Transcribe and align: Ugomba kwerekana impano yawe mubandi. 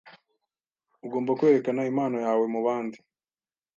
Ugomba 1.05 1.37
kwerekana 1.39 1.81
impano 1.91 2.17
yawe 2.25 2.45
mubandi. 2.53 2.97